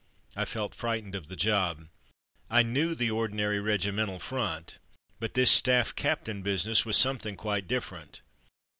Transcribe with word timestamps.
I 0.35 0.45
felt 0.45 0.73
frightened 0.73 1.13
of 1.13 1.27
the 1.27 1.35
job. 1.35 1.87
I 2.49 2.63
knew 2.63 2.95
the 2.95 3.11
ordinary 3.11 3.59
regimental 3.59 4.17
front, 4.17 4.79
but 5.19 5.35
this 5.35 5.51
staff 5.51 5.93
captain 5.95 6.41
business 6.41 6.83
was 6.87 6.97
something 6.97 7.37
quite 7.37 7.67
different. 7.67 8.21